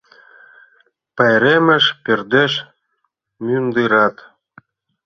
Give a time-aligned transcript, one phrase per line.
[1.15, 2.53] «Пайремыш пӧрдеш
[3.45, 4.15] мӱндырат».